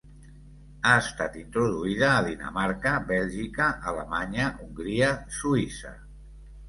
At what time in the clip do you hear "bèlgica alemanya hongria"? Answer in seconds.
3.13-5.13